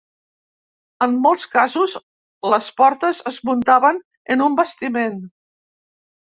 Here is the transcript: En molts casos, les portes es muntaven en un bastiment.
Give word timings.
En 1.05 1.11
molts 1.25 1.43
casos, 1.55 1.93
les 2.53 2.69
portes 2.81 3.19
es 3.33 3.37
muntaven 3.51 4.01
en 4.37 4.43
un 4.49 4.57
bastiment. 4.63 5.21